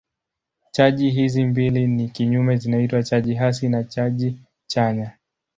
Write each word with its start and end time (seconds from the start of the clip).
Chaji 0.71 1.09
hizi 1.09 1.43
mbili 1.45 1.87
ni 1.87 2.09
kinyume 2.09 2.57
zinaitwa 2.57 3.03
chaji 3.03 3.33
hasi 3.35 3.69
na 3.69 3.83
chaji 3.83 4.37
chanya. 4.67 5.11